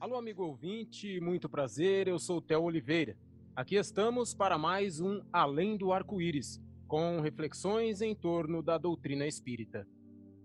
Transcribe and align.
Alô, 0.00 0.16
amigo 0.16 0.42
ouvinte, 0.42 1.20
muito 1.20 1.46
prazer, 1.46 2.08
eu 2.08 2.18
sou 2.18 2.38
o 2.38 2.40
Theo 2.40 2.62
Oliveira. 2.62 3.18
Aqui 3.54 3.74
estamos 3.74 4.32
para 4.32 4.56
mais 4.56 4.98
um 4.98 5.20
Além 5.30 5.76
do 5.76 5.92
Arco-Íris, 5.92 6.58
com 6.88 7.20
reflexões 7.20 8.00
em 8.00 8.14
torno 8.14 8.62
da 8.62 8.78
doutrina 8.78 9.26
espírita. 9.26 9.86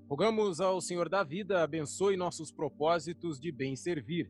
Rogamos 0.10 0.60
ao 0.60 0.82
Senhor 0.82 1.08
da 1.08 1.24
Vida 1.24 1.64
abençoe 1.64 2.18
nossos 2.18 2.52
propósitos 2.52 3.40
de 3.40 3.50
bem 3.50 3.78
servir. 3.78 4.30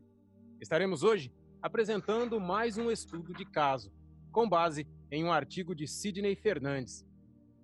Estaremos 0.60 1.02
hoje 1.02 1.32
apresentando 1.60 2.38
mais 2.38 2.78
um 2.78 2.88
estudo 2.88 3.34
de 3.34 3.44
caso, 3.44 3.92
com 4.30 4.48
base 4.48 4.86
em 5.10 5.24
um 5.24 5.32
artigo 5.32 5.74
de 5.74 5.88
Sidney 5.88 6.36
Fernandes. 6.36 7.04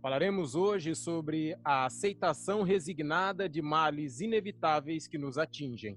Falaremos 0.02 0.56
hoje 0.56 0.96
sobre 0.96 1.56
a 1.64 1.84
aceitação 1.84 2.64
resignada 2.64 3.48
de 3.48 3.62
males 3.62 4.20
inevitáveis 4.20 5.06
que 5.06 5.16
nos 5.16 5.38
atingem. 5.38 5.96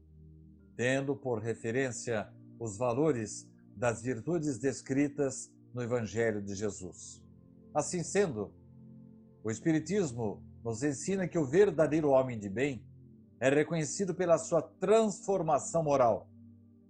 tendo 0.76 1.16
por 1.16 1.38
referência 1.38 2.28
os 2.60 2.80
valores 2.80 3.48
das 3.78 4.02
virtudes 4.02 4.58
descritas 4.58 5.54
no 5.72 5.84
Evangelho 5.84 6.42
de 6.42 6.56
Jesus. 6.56 7.24
Assim 7.76 8.02
sendo, 8.04 8.52
o 9.44 9.52
Espiritismo 9.52 10.44
nos 10.64 10.82
ensina 10.82 11.28
que 11.28 11.38
o 11.38 11.46
verdadeiro 11.46 12.10
homem 12.10 12.40
de 12.40 12.50
bem 12.50 12.84
é 13.42 13.50
reconhecido 13.50 14.14
pela 14.14 14.38
sua 14.38 14.62
transformação 14.62 15.82
moral 15.82 16.30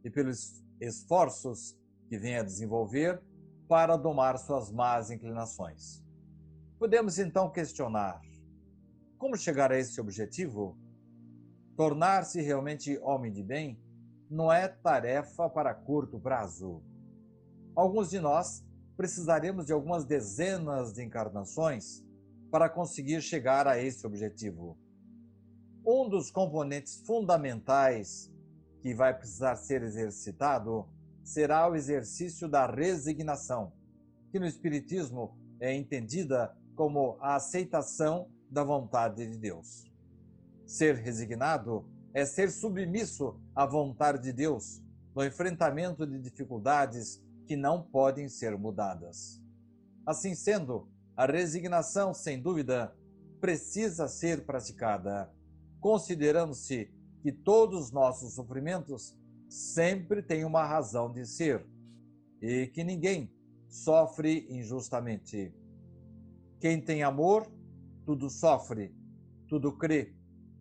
e 0.03 0.09
pelos 0.09 0.61
esforços 0.81 1.77
que 2.09 2.17
vem 2.17 2.35
a 2.35 2.43
desenvolver 2.43 3.21
para 3.69 3.95
domar 3.95 4.37
suas 4.37 4.69
más 4.69 5.09
inclinações. 5.09 6.03
Podemos 6.77 7.17
então 7.17 7.49
questionar: 7.49 8.21
como 9.17 9.37
chegar 9.37 9.71
a 9.71 9.79
esse 9.79 10.01
objetivo? 10.01 10.77
Tornar-se 11.77 12.41
realmente 12.41 12.99
homem 13.01 13.31
de 13.31 13.41
bem 13.41 13.81
não 14.29 14.51
é 14.51 14.67
tarefa 14.67 15.49
para 15.49 15.73
curto 15.73 16.19
prazo. 16.19 16.83
Alguns 17.73 18.09
de 18.09 18.19
nós 18.19 18.61
precisaremos 18.97 19.67
de 19.67 19.71
algumas 19.71 20.03
dezenas 20.03 20.91
de 20.91 21.01
encarnações 21.01 22.03
para 22.51 22.69
conseguir 22.69 23.21
chegar 23.21 23.69
a 23.69 23.81
esse 23.81 24.05
objetivo. 24.05 24.77
Um 25.85 26.07
dos 26.07 26.29
componentes 26.29 27.01
fundamentais 27.05 28.31
que 28.81 28.93
vai 28.93 29.17
precisar 29.17 29.55
ser 29.55 29.81
exercitado 29.81 30.87
será 31.23 31.69
o 31.69 31.75
exercício 31.75 32.47
da 32.47 32.67
resignação, 32.67 33.73
que 34.31 34.39
no 34.39 34.45
Espiritismo 34.45 35.37
é 35.59 35.73
entendida 35.73 36.55
como 36.75 37.17
a 37.19 37.35
aceitação 37.35 38.29
da 38.49 38.63
vontade 38.63 39.27
de 39.27 39.37
Deus. 39.37 39.85
Ser 40.65 40.95
resignado 40.95 41.85
é 42.13 42.25
ser 42.25 42.51
submisso 42.51 43.39
à 43.55 43.65
vontade 43.65 44.21
de 44.21 44.33
Deus 44.33 44.81
no 45.15 45.25
enfrentamento 45.25 46.05
de 46.05 46.19
dificuldades 46.19 47.23
que 47.45 47.55
não 47.55 47.81
podem 47.81 48.29
ser 48.29 48.57
mudadas. 48.57 49.41
Assim 50.05 50.35
sendo, 50.35 50.87
a 51.15 51.25
resignação, 51.25 52.13
sem 52.13 52.41
dúvida, 52.41 52.95
precisa 53.39 54.07
ser 54.07 54.45
praticada 54.45 55.31
considerando-se 55.81 56.89
que 57.21 57.31
todos 57.31 57.85
os 57.85 57.91
nossos 57.91 58.35
sofrimentos 58.35 59.17
sempre 59.49 60.21
têm 60.21 60.45
uma 60.45 60.63
razão 60.63 61.11
de 61.11 61.25
ser 61.25 61.65
e 62.41 62.67
que 62.67 62.83
ninguém 62.83 63.29
sofre 63.67 64.47
injustamente. 64.49 65.53
Quem 66.59 66.79
tem 66.79 67.03
amor, 67.03 67.51
tudo 68.05 68.29
sofre, 68.29 68.95
tudo 69.47 69.75
crê, 69.77 70.15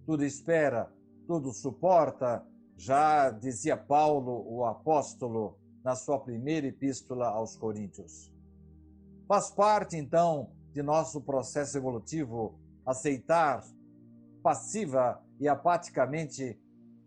tudo 0.05 0.25
espera, 0.25 0.93
tudo 1.27 1.53
suporta, 1.53 2.45
já 2.77 3.31
dizia 3.31 3.77
Paulo, 3.77 4.45
o 4.49 4.65
apóstolo, 4.65 5.59
na 5.85 5.95
sua 5.95 6.19
primeira 6.19 6.67
epístola 6.67 7.29
aos 7.29 7.57
Coríntios. 7.57 8.33
Faz 9.29 9.51
parte, 9.51 9.97
então, 9.97 10.51
de 10.73 10.83
nosso 10.83 11.21
processo 11.21 11.77
evolutivo 11.77 12.59
aceitar 12.85 13.63
passiva 14.43 15.23
e 15.39 15.49
apaticamente 15.49 16.59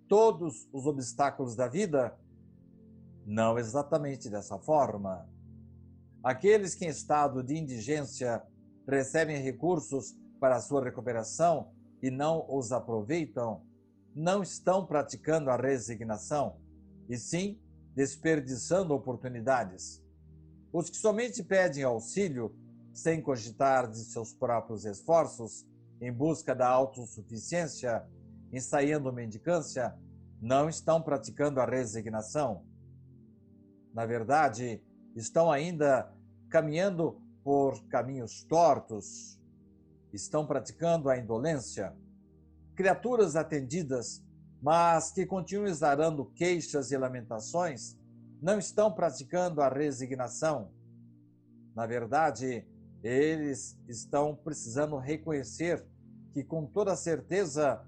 todos 0.08 0.68
os 0.72 0.86
obstáculos 0.86 1.56
da 1.56 1.68
vida? 1.68 2.18
Não 3.26 3.58
exatamente 3.58 4.30
dessa 4.30 4.58
forma. 4.60 5.28
Aqueles 6.24 6.76
que 6.76 6.86
em 6.86 6.90
estado 6.90 7.44
de 7.44 7.58
indigência 7.58 8.42
recebem 8.88 9.42
recursos 9.42 10.16
para 10.40 10.60
sua 10.60 10.84
recuperação 10.84 11.72
e 12.02 12.12
não 12.12 12.46
os 12.50 12.72
aproveitam, 12.72 13.66
não 14.16 14.44
estão 14.44 14.86
praticando 14.86 15.50
a 15.50 15.58
resignação, 15.58 16.60
e 17.10 17.18
sim 17.18 17.60
desperdiçando 17.96 18.94
oportunidades. 18.94 20.04
Os 20.72 20.90
que 20.90 20.98
somente 20.98 21.44
pedem 21.44 21.84
auxílio, 21.84 22.56
sem 22.92 23.22
cogitar 23.22 23.90
de 23.90 24.00
seus 24.00 24.34
próprios 24.34 24.86
esforços, 24.86 25.66
em 26.04 26.12
busca 26.12 26.54
da 26.54 26.68
autossuficiência, 26.68 28.06
ensaiando 28.52 29.12
mendicância, 29.14 29.96
não 30.42 30.68
estão 30.68 31.02
praticando 31.02 31.62
a 31.62 31.66
resignação. 31.66 32.66
Na 33.94 34.06
verdade, 34.06 34.84
estão 35.16 35.50
ainda 35.50 36.14
caminhando 36.50 37.22
por 37.42 37.82
caminhos 37.88 38.44
tortos, 38.44 39.40
estão 40.12 40.46
praticando 40.46 41.10
a 41.10 41.18
indolência. 41.18 41.96
Criaturas 42.76 43.38
atendidas, 43.38 44.22
mas 44.62 45.10
que 45.10 45.26
continuam 45.26 45.68
exarando 45.68 46.26
queixas 46.26 46.92
e 46.92 46.98
lamentações, 46.98 47.98
não 48.42 48.60
estão 48.60 48.92
praticando 48.92 49.62
a 49.62 49.70
resignação. 49.70 50.70
Na 51.74 51.86
verdade, 51.86 52.68
eles 53.02 53.78
estão 53.88 54.36
precisando 54.36 54.98
reconhecer 54.98 55.86
que 56.34 56.44
com 56.44 56.66
toda 56.66 56.96
certeza 56.96 57.86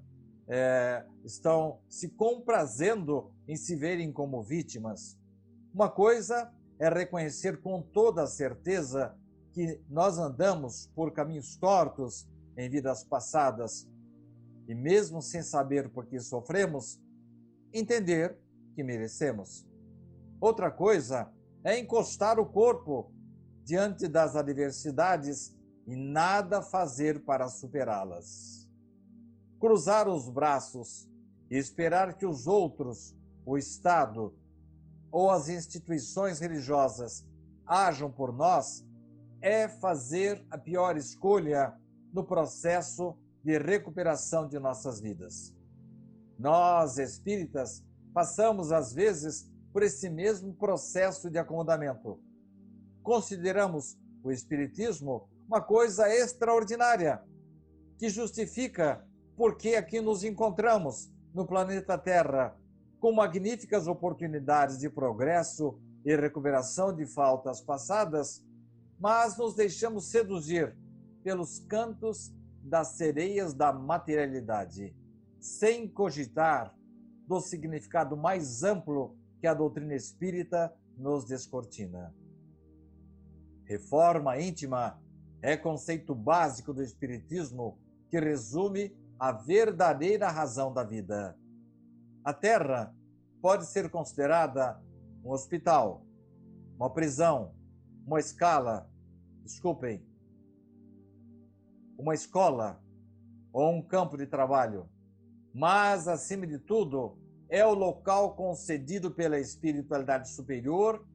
é, 0.47 1.03
estão 1.23 1.79
se 1.89 2.09
comprazendo 2.09 3.31
em 3.47 3.55
se 3.55 3.75
verem 3.75 4.11
como 4.11 4.43
vítimas. 4.43 5.17
Uma 5.73 5.89
coisa 5.89 6.53
é 6.79 6.87
reconhecer 6.87 7.61
com 7.61 7.81
toda 7.81 8.27
certeza 8.27 9.17
que 9.51 9.81
nós 9.89 10.19
andamos 10.19 10.91
por 10.93 11.11
caminhos 11.11 11.57
tortos 11.57 12.27
em 12.57 12.69
vidas 12.69 13.03
passadas 13.03 13.87
e, 14.67 14.75
mesmo 14.75 15.21
sem 15.21 15.41
saber 15.41 15.89
por 15.89 16.05
que 16.05 16.19
sofremos, 16.19 16.99
entender 17.73 18.37
que 18.75 18.83
merecemos. 18.83 19.65
Outra 20.39 20.69
coisa 20.69 21.31
é 21.63 21.79
encostar 21.79 22.39
o 22.39 22.45
corpo 22.45 23.11
diante 23.63 24.07
das 24.07 24.35
adversidades 24.35 25.55
e 25.85 25.95
nada 25.95 26.61
fazer 26.61 27.23
para 27.23 27.47
superá-las. 27.47 28.69
Cruzar 29.59 30.07
os 30.07 30.29
braços 30.29 31.09
e 31.49 31.57
esperar 31.57 32.15
que 32.15 32.25
os 32.25 32.47
outros, 32.47 33.15
o 33.45 33.57
Estado 33.57 34.33
ou 35.11 35.29
as 35.29 35.47
instituições 35.47 36.39
religiosas 36.39 37.25
ajam 37.65 38.11
por 38.11 38.33
nós 38.33 38.85
é 39.41 39.67
fazer 39.67 40.45
a 40.49 40.57
pior 40.57 40.97
escolha 40.97 41.73
no 42.11 42.23
processo 42.23 43.15
de 43.43 43.57
recuperação 43.59 44.47
de 44.47 44.57
nossas 44.57 44.99
vidas. 44.99 45.53
Nós, 46.37 46.97
espíritas, 46.97 47.83
passamos 48.13 48.71
às 48.71 48.91
vezes 48.93 49.49
por 49.71 49.83
esse 49.83 50.09
mesmo 50.09 50.53
processo 50.53 51.29
de 51.29 51.37
acomodamento. 51.37 52.19
Consideramos 53.03 53.97
o 54.23 54.31
espiritismo 54.31 55.29
uma 55.47 55.61
coisa 55.61 56.09
extraordinária 56.09 57.23
que 57.97 58.09
justifica 58.09 59.05
por 59.35 59.57
que 59.57 59.75
aqui 59.75 60.01
nos 60.01 60.23
encontramos 60.23 61.11
no 61.33 61.45
planeta 61.45 61.97
Terra 61.97 62.57
com 62.99 63.11
magníficas 63.11 63.87
oportunidades 63.87 64.79
de 64.79 64.89
progresso 64.89 65.79
e 66.03 66.15
recuperação 66.15 66.93
de 66.95 67.05
faltas 67.05 67.61
passadas, 67.61 68.43
mas 68.99 69.37
nos 69.37 69.55
deixamos 69.55 70.09
seduzir 70.09 70.75
pelos 71.23 71.59
cantos 71.59 72.33
das 72.63 72.89
sereias 72.89 73.53
da 73.53 73.71
materialidade, 73.71 74.95
sem 75.39 75.87
cogitar 75.87 76.75
do 77.27 77.39
significado 77.39 78.15
mais 78.15 78.63
amplo 78.63 79.15
que 79.39 79.47
a 79.47 79.53
doutrina 79.53 79.93
espírita 79.93 80.73
nos 80.97 81.25
descortina. 81.25 82.15
Reforma 83.65 84.39
íntima 84.39 84.99
é 85.41 85.55
conceito 85.55 86.13
básico 86.15 86.73
do 86.73 86.81
Espiritismo 86.81 87.77
que 88.09 88.19
resume 88.19 88.95
a 89.19 89.31
verdadeira 89.31 90.29
razão 90.29 90.73
da 90.73 90.83
vida. 90.83 91.37
A 92.23 92.33
Terra 92.33 92.93
pode 93.41 93.65
ser 93.65 93.89
considerada 93.89 94.81
um 95.23 95.31
hospital, 95.31 96.05
uma 96.77 96.89
prisão, 96.89 97.53
uma 98.05 98.19
escala, 98.19 98.89
desculpem, 99.43 100.05
uma 101.97 102.13
escola 102.13 102.81
ou 103.53 103.71
um 103.71 103.81
campo 103.81 104.17
de 104.17 104.27
trabalho, 104.27 104.89
mas, 105.53 106.07
acima 106.07 106.45
de 106.45 106.59
tudo, 106.59 107.17
é 107.47 107.65
o 107.65 107.73
local 107.73 108.35
concedido 108.35 109.11
pela 109.11 109.39
espiritualidade 109.39 110.29
superior 110.29 111.07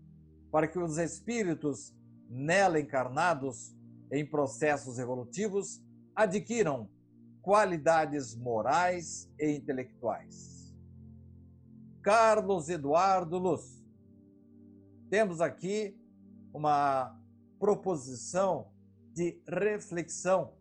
para 0.51 0.67
que 0.67 0.79
os 0.79 0.97
espíritos 0.97 1.95
nela 2.29 2.81
encarnados 2.81 3.75
em 4.11 4.27
processos 4.27 4.99
evolutivos 4.99 5.83
adquiram 6.15 6.89
qualidades 7.43 8.35
morais 8.35 9.31
e 9.39 9.51
intelectuais. 9.51 10.75
Carlos 12.03 12.69
Eduardo 12.69 13.39
Luz 13.39 13.83
temos 15.09 15.41
aqui 15.41 15.97
uma 16.53 17.19
proposição 17.59 18.71
de 19.13 19.41
reflexão 19.47 20.55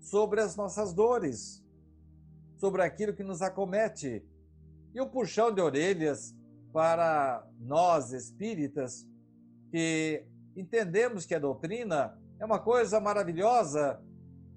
sobre 0.00 0.40
as 0.40 0.56
nossas 0.56 0.92
dores, 0.92 1.64
sobre 2.56 2.82
aquilo 2.82 3.14
que 3.14 3.22
nos 3.22 3.42
acomete, 3.42 4.24
e 4.94 5.00
um 5.00 5.08
puxão 5.08 5.52
de 5.52 5.60
orelhas 5.60 6.34
para 6.72 7.46
nós 7.60 8.12
espíritas 8.12 9.06
que 9.70 10.26
entendemos 10.56 11.24
que 11.24 11.34
a 11.34 11.38
doutrina 11.38 12.18
é 12.42 12.44
uma 12.44 12.58
coisa 12.58 12.98
maravilhosa, 12.98 14.02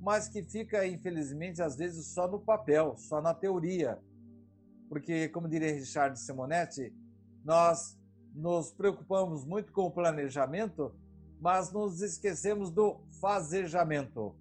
mas 0.02 0.28
que 0.28 0.42
fica, 0.42 0.88
infelizmente, 0.88 1.62
às 1.62 1.76
vezes 1.76 2.08
só 2.08 2.28
no 2.28 2.40
papel, 2.40 2.98
só 2.98 3.22
na 3.22 3.32
teoria. 3.32 4.00
Porque, 4.90 5.30
como 5.30 5.48
diria 5.48 5.72
Richard 5.72 6.20
Simonetti, 6.20 6.92
nós 7.44 7.96
nos 8.34 8.72
preocupamos 8.72 9.46
muito 9.46 9.72
com 9.72 9.84
o 9.84 9.92
planejamento, 9.92 10.96
mas 11.40 11.72
nos 11.72 12.02
esquecemos 12.02 12.72
do 12.72 13.02
fazejamento. 13.22 14.36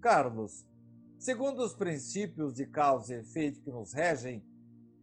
Carlos, 0.00 0.64
segundo 1.18 1.60
os 1.60 1.74
princípios 1.74 2.54
de 2.54 2.66
causa 2.66 3.16
e 3.16 3.18
efeito 3.18 3.60
que 3.62 3.70
nos 3.72 3.92
regem, 3.92 4.46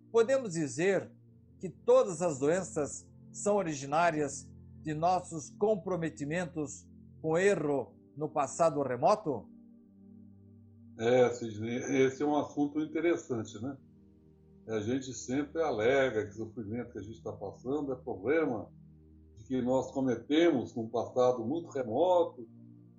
podemos 0.09 0.53
dizer 0.53 1.11
que 1.59 1.67
todas 1.67 2.21
as 2.21 2.39
doenças 2.39 3.05
são 3.29 3.57
originárias 3.57 4.47
de 4.81 4.93
nossos 4.93 5.49
comprometimentos 5.59 6.89
com 7.21 7.37
erro 7.37 7.93
no 8.17 8.27
passado 8.27 8.81
remoto? 8.81 9.45
É, 10.97 11.29
Sidney, 11.29 11.77
esse 12.05 12.21
é 12.21 12.25
um 12.25 12.35
assunto 12.35 12.79
interessante, 12.79 13.61
né? 13.61 13.77
a 14.67 14.79
gente 14.79 15.13
sempre 15.13 15.61
alega 15.61 16.25
que 16.25 16.31
o 16.31 16.45
sofrimento 16.45 16.91
que 16.91 16.99
a 16.99 17.01
gente 17.01 17.17
está 17.17 17.31
passando 17.31 17.91
é 17.91 17.95
problema 17.95 18.69
de 19.37 19.43
que 19.43 19.61
nós 19.61 19.91
cometemos 19.91 20.75
num 20.75 20.87
passado 20.87 21.43
muito 21.43 21.69
remoto, 21.69 22.47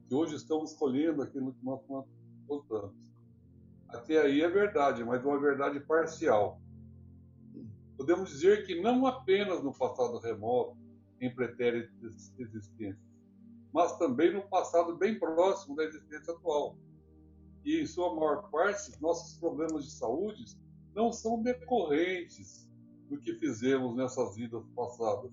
que 0.09 0.15
hoje 0.15 0.37
estamos 0.37 0.73
escolhendo 0.73 1.23
aquilo 1.23 1.55
que 1.55 1.65
nós 1.65 1.81
contamos. 2.47 3.13
Até 3.89 4.21
aí 4.21 4.43
é 4.43 4.49
verdade, 4.49 5.05
mas 5.05 5.25
uma 5.25 5.39
verdade 5.41 5.81
parcial. 5.81 6.61
Podemos 7.97 8.31
dizer 8.31 8.67
que 8.67 8.81
não 8.81 9.07
apenas 9.07 9.63
no 9.63 9.73
passado 9.73 10.19
remoto, 10.19 10.77
em 11.21 11.33
pretéritas 11.33 12.35
existências, 12.37 13.12
mas 13.73 13.97
também 13.99 14.33
no 14.33 14.43
passado 14.49 14.97
bem 14.97 15.19
próximo 15.19 15.75
da 15.75 15.85
existência 15.85 16.33
atual. 16.35 16.77
E, 17.65 17.81
em 17.81 17.87
sua 17.87 18.15
maior 18.15 18.51
parte, 18.51 19.01
nossos 19.01 19.39
problemas 19.39 19.85
de 19.85 19.93
saúde 19.93 20.45
não 20.95 21.13
são 21.13 21.43
decorrentes 21.43 22.69
do 23.09 23.19
que 23.19 23.35
fizemos 23.35 23.95
nessas 23.97 24.37
vidas 24.37 24.65
passadas. 24.75 25.33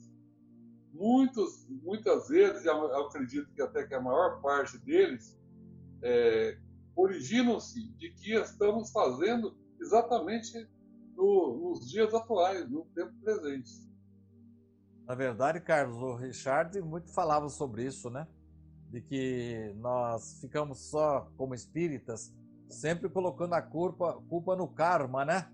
Muitos, 0.94 1.68
muitas 1.84 2.28
vezes, 2.28 2.66
eu 2.66 2.98
acredito 3.06 3.52
que 3.54 3.62
até 3.62 3.86
que 3.86 3.94
a 3.94 4.02
maior 4.02 4.42
parte 4.42 4.78
deles, 4.80 5.38
é, 6.02 6.58
originam-se 6.96 7.90
de 7.94 8.12
que 8.12 8.34
estamos 8.34 8.92
fazendo 8.92 9.56
exatamente 9.80 10.70
no, 11.16 11.58
nos 11.58 11.90
dias 11.90 12.14
atuais, 12.14 12.70
no 12.70 12.86
tempo 12.96 13.14
presente. 13.24 13.89
Na 15.10 15.16
verdade, 15.16 15.60
Carlos, 15.60 15.98
o 15.98 16.14
Richard 16.14 16.80
muito 16.84 17.12
falava 17.12 17.50
sobre 17.50 17.84
isso, 17.84 18.12
né? 18.12 18.28
De 18.92 19.02
que 19.02 19.74
nós 19.78 20.40
ficamos 20.40 20.88
só 20.88 21.32
como 21.36 21.56
espíritas 21.56 22.32
sempre 22.70 23.10
colocando 23.10 23.54
a 23.54 23.62
culpa, 23.62 24.22
culpa 24.30 24.56
no 24.56 24.68
karma, 24.68 25.26
né? 25.26 25.52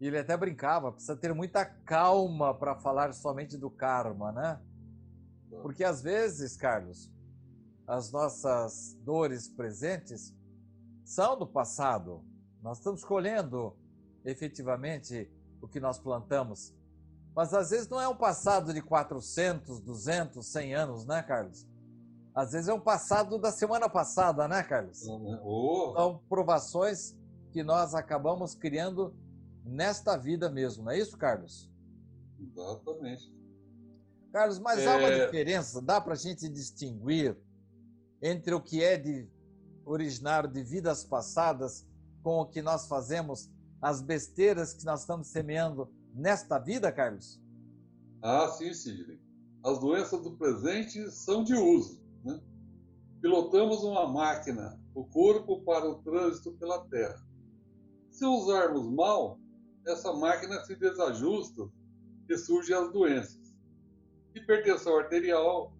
E 0.00 0.06
ele 0.06 0.16
até 0.16 0.36
brincava, 0.36 0.92
precisa 0.92 1.16
ter 1.16 1.34
muita 1.34 1.64
calma 1.64 2.54
para 2.54 2.76
falar 2.76 3.12
somente 3.12 3.58
do 3.58 3.68
karma, 3.68 4.30
né? 4.30 4.60
Porque 5.60 5.82
às 5.82 6.00
vezes, 6.00 6.56
Carlos, 6.56 7.10
as 7.84 8.12
nossas 8.12 8.96
dores 9.02 9.48
presentes 9.48 10.32
são 11.04 11.36
do 11.36 11.48
passado. 11.48 12.24
Nós 12.62 12.78
estamos 12.78 13.04
colhendo 13.04 13.76
efetivamente 14.24 15.28
o 15.60 15.66
que 15.66 15.80
nós 15.80 15.98
plantamos. 15.98 16.72
Mas 17.34 17.54
às 17.54 17.70
vezes 17.70 17.88
não 17.88 18.00
é 18.00 18.06
um 18.06 18.16
passado 18.16 18.72
de 18.74 18.82
400, 18.82 19.80
200, 19.80 20.46
100 20.46 20.74
anos, 20.74 21.06
né, 21.06 21.22
Carlos? 21.22 21.66
Às 22.34 22.52
vezes 22.52 22.68
é 22.68 22.74
um 22.74 22.80
passado 22.80 23.38
da 23.38 23.50
semana 23.50 23.88
passada, 23.88 24.46
né, 24.48 24.62
Carlos? 24.62 25.02
Oh. 25.42 25.92
São 25.96 26.18
provações 26.28 27.16
que 27.52 27.62
nós 27.62 27.94
acabamos 27.94 28.54
criando 28.54 29.14
nesta 29.64 30.16
vida 30.16 30.50
mesmo, 30.50 30.84
não 30.84 30.92
é 30.92 30.98
isso, 30.98 31.16
Carlos? 31.16 31.70
Exatamente. 32.40 33.32
Carlos, 34.32 34.58
mas 34.58 34.80
é... 34.80 34.86
há 34.86 34.96
uma 34.96 35.08
é. 35.08 35.24
diferença, 35.26 35.80
dá 35.80 36.00
para 36.00 36.14
a 36.14 36.16
gente 36.16 36.48
distinguir 36.48 37.36
entre 38.22 38.54
o 38.54 38.60
que 38.60 38.82
é 38.82 38.96
de 38.96 39.28
originário 39.84 40.48
de 40.48 40.62
vidas 40.62 41.04
passadas 41.04 41.86
com 42.22 42.40
o 42.40 42.46
que 42.46 42.62
nós 42.62 42.86
fazemos, 42.86 43.50
as 43.80 44.00
besteiras 44.00 44.72
que 44.72 44.84
nós 44.84 45.00
estamos 45.00 45.28
semeando 45.28 45.90
nesta 46.14 46.58
vida, 46.58 46.90
Carlos? 46.92 47.40
Ah, 48.22 48.48
sim, 48.48 48.72
Sidney. 48.72 49.20
As 49.64 49.78
doenças 49.78 50.20
do 50.22 50.36
presente 50.36 51.10
são 51.10 51.42
de 51.44 51.54
uso. 51.54 52.00
Né? 52.24 52.40
Pilotamos 53.20 53.82
uma 53.84 54.06
máquina, 54.08 54.80
o 54.94 55.04
corpo, 55.04 55.62
para 55.62 55.88
o 55.88 56.02
trânsito 56.02 56.52
pela 56.52 56.84
Terra. 56.88 57.24
Se 58.10 58.24
usarmos 58.24 58.92
mal, 58.92 59.38
essa 59.86 60.12
máquina 60.12 60.60
se 60.64 60.76
desajusta 60.76 61.68
e 62.28 62.36
surgem 62.36 62.76
as 62.76 62.92
doenças. 62.92 63.54
Hipertensão 64.34 64.98
arterial 64.98 65.72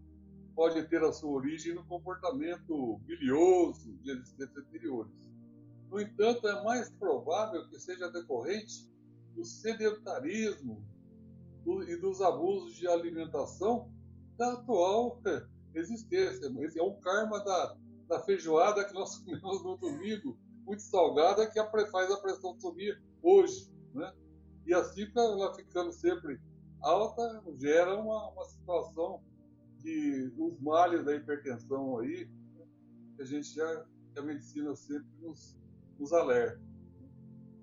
pode 0.54 0.82
ter 0.88 1.02
a 1.02 1.12
sua 1.12 1.30
origem 1.30 1.74
no 1.74 1.84
comportamento 1.86 2.98
bilioso 2.98 3.92
de 3.98 4.10
existências 4.10 4.56
anteriores. 4.56 5.30
No 5.90 6.00
entanto, 6.00 6.46
é 6.48 6.64
mais 6.64 6.90
provável 6.90 7.68
que 7.68 7.78
seja 7.78 8.10
decorrente 8.10 8.91
do 9.34 9.44
sedentarismo 9.44 10.84
e 11.86 11.96
dos 11.96 12.20
abusos 12.20 12.74
de 12.74 12.88
alimentação 12.88 13.90
da 14.36 14.52
atual 14.52 15.20
existência. 15.74 16.52
Esse 16.60 16.78
é 16.78 16.82
um 16.82 17.00
karma 17.00 17.42
da, 17.44 17.76
da 18.08 18.20
feijoada 18.20 18.84
que 18.84 18.94
nós 18.94 19.18
comemos 19.24 19.62
no 19.62 19.76
domingo, 19.76 20.38
muito 20.64 20.82
salgada, 20.82 21.48
que 21.48 21.60
faz 21.90 22.10
a 22.10 22.20
pressão 22.20 22.58
subir 22.60 23.00
hoje. 23.22 23.70
Né? 23.94 24.12
E 24.66 24.74
assim, 24.74 25.10
ela 25.16 25.54
ficando 25.54 25.92
sempre 25.92 26.40
alta, 26.80 27.42
gera 27.58 27.98
uma, 27.98 28.30
uma 28.30 28.44
situação 28.44 29.22
de 29.78 30.32
os 30.38 30.60
males 30.60 31.04
da 31.04 31.14
hipertensão 31.14 31.98
aí, 31.98 32.28
né? 32.56 32.64
que 33.16 33.22
a 33.22 33.24
gente 33.24 33.54
já, 33.54 33.86
que 34.12 34.18
a 34.18 34.22
medicina 34.22 34.74
sempre 34.76 35.08
nos, 35.20 35.56
nos 35.98 36.12
alerta. 36.12 36.60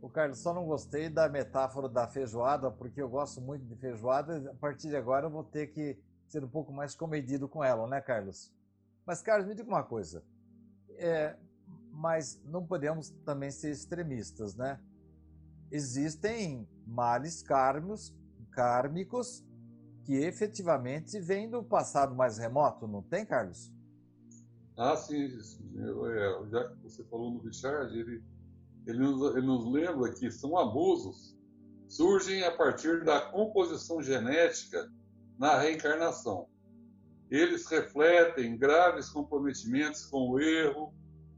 O 0.02 0.10
Carlos, 0.10 0.40
só 0.40 0.54
não 0.54 0.66
gostei 0.66 1.10
da 1.10 1.28
metáfora 1.28 1.90
da 1.90 2.08
feijoada, 2.08 2.72
porque 2.72 3.02
eu 3.02 3.10
gosto 3.10 3.42
muito 3.42 3.66
de 3.66 3.76
feijoada. 3.76 4.52
A 4.52 4.56
partir 4.56 4.90
de 4.90 4.96
agora 4.96 5.26
eu 5.26 5.30
vou 5.30 5.44
ter 5.44 5.68
que 5.68 6.00
ser 6.28 6.44
um 6.44 6.50
pouco 6.50 6.72
mais 6.72 6.96
comedido 6.96 7.50
com 7.50 7.64
ela, 7.64 7.88
né, 7.88 8.00
Carlos? 8.00 8.54
Mas, 9.06 9.22
Carlos, 9.22 9.48
me 9.48 9.56
diga 9.56 9.68
uma 9.68 9.84
coisa. 9.84 10.24
É, 10.98 11.36
mas 11.92 12.42
não 12.46 12.66
podemos 12.66 13.10
também 13.26 13.52
ser 13.52 13.72
extremistas, 13.72 14.56
né? 14.56 14.80
Existem 15.72 16.68
males 16.86 17.42
kármicos, 17.44 18.16
kármicos 18.52 19.46
que 20.06 20.16
efetivamente 20.16 21.20
vem 21.20 21.50
do 21.50 21.64
passado 21.64 22.16
mais 22.16 22.38
remoto, 22.38 22.88
não 22.88 23.04
tem, 23.04 23.26
Carlos? 23.26 23.72
Ah, 24.76 24.96
sim. 24.96 25.26
É, 25.26 26.50
já 26.50 26.70
que 26.70 26.76
você 26.82 27.04
falou 27.04 27.34
no 27.34 27.40
Richard, 27.42 27.96
ele, 27.96 28.24
ele, 28.90 29.00
nos, 29.00 29.36
ele 29.36 29.46
nos 29.46 29.72
lembra 29.72 30.12
que 30.14 30.32
são 30.32 30.58
abusos 30.58 31.38
surgem 31.88 32.44
a 32.44 32.56
partir 32.56 33.04
da 33.04 33.20
composição 33.20 34.02
genética 34.02 34.92
na 35.38 35.58
reencarnação. 35.58 36.48
Eles 37.30 37.66
refletem 37.66 38.58
graves 38.58 39.10
comprometimentos 39.10 40.06
com 40.06 40.30
o 40.30 40.40
erro, 40.40 40.94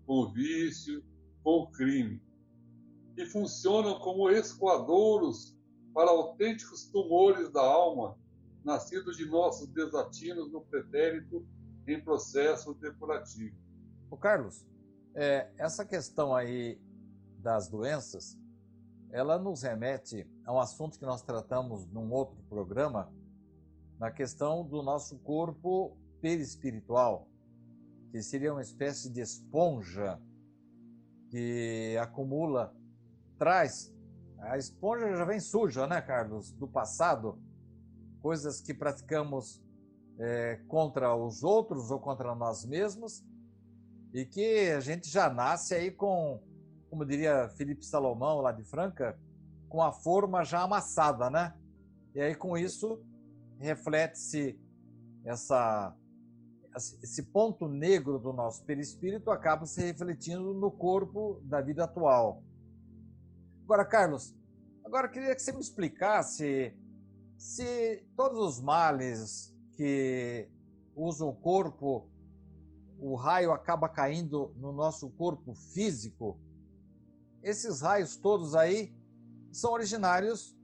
com 0.05 0.23
o 0.23 0.31
vício, 0.31 1.03
com 1.43 1.61
o 1.61 1.71
crime, 1.71 2.21
e 3.17 3.25
funcionam 3.25 3.99
como 3.99 4.29
escoadouros 4.29 5.57
para 5.93 6.09
autênticos 6.09 6.85
tumores 6.85 7.49
da 7.49 7.61
alma, 7.61 8.17
nascidos 8.63 9.17
de 9.17 9.25
nossos 9.25 9.67
desatinos 9.69 10.51
no 10.51 10.61
pretérito 10.61 11.45
em 11.87 12.01
processo 12.01 12.73
depurativo. 12.73 13.55
O 14.09 14.17
Carlos, 14.17 14.65
é, 15.15 15.49
essa 15.57 15.85
questão 15.85 16.35
aí 16.35 16.79
das 17.41 17.67
doenças, 17.67 18.37
ela 19.11 19.37
nos 19.37 19.63
remete 19.63 20.25
a 20.45 20.53
um 20.53 20.59
assunto 20.59 20.97
que 20.97 21.05
nós 21.05 21.21
tratamos 21.21 21.85
num 21.87 22.11
outro 22.11 22.37
programa, 22.47 23.11
na 23.99 24.09
questão 24.09 24.65
do 24.65 24.81
nosso 24.81 25.17
corpo 25.19 25.97
perispiritual, 26.21 27.27
que 28.11 28.21
seria 28.21 28.53
uma 28.53 28.61
espécie 28.61 29.09
de 29.09 29.21
esponja 29.21 30.19
que 31.29 31.97
acumula, 32.01 32.75
traz. 33.37 33.93
A 34.39 34.57
esponja 34.57 35.15
já 35.15 35.25
vem 35.25 35.39
suja, 35.39 35.87
né, 35.87 36.01
Carlos, 36.01 36.51
do 36.51 36.67
passado, 36.67 37.39
coisas 38.21 38.61
que 38.61 38.73
praticamos 38.73 39.61
é, 40.19 40.57
contra 40.67 41.15
os 41.15 41.43
outros 41.43 41.91
ou 41.91 41.99
contra 41.99 42.33
nós 42.35 42.65
mesmos, 42.65 43.23
e 44.13 44.25
que 44.25 44.71
a 44.71 44.79
gente 44.79 45.09
já 45.09 45.29
nasce 45.29 45.73
aí 45.73 45.91
com 45.91 46.41
como 46.91 47.05
diria 47.05 47.47
Felipe 47.55 47.85
Salomão, 47.85 48.41
lá 48.41 48.51
de 48.51 48.65
Franca, 48.65 49.17
com 49.69 49.81
a 49.81 49.93
forma 49.93 50.43
já 50.43 50.61
amassada, 50.61 51.29
né? 51.29 51.55
E 52.13 52.19
aí, 52.19 52.35
com 52.35 52.57
isso, 52.57 53.01
reflete-se 53.57 54.59
essa 55.23 55.95
esse 56.75 57.23
ponto 57.23 57.67
negro 57.67 58.17
do 58.17 58.31
nosso 58.31 58.63
perispírito 58.63 59.29
acaba 59.29 59.65
se 59.65 59.81
refletindo 59.81 60.53
no 60.53 60.71
corpo 60.71 61.41
da 61.43 61.59
vida 61.59 61.83
atual. 61.83 62.43
Agora, 63.65 63.83
Carlos, 63.83 64.33
agora 64.85 65.09
queria 65.09 65.35
que 65.35 65.41
você 65.41 65.51
me 65.51 65.59
explicasse 65.59 66.73
se 67.37 68.05
todos 68.15 68.39
os 68.39 68.61
males 68.61 69.53
que 69.75 70.47
usam 70.95 71.27
o 71.27 71.35
corpo, 71.35 72.09
o 72.97 73.15
raio 73.15 73.51
acaba 73.51 73.89
caindo 73.89 74.53
no 74.55 74.71
nosso 74.71 75.09
corpo 75.09 75.53
físico, 75.53 76.39
esses 77.43 77.81
raios 77.81 78.15
todos 78.15 78.55
aí 78.55 78.93
são 79.51 79.73
originários 79.73 80.55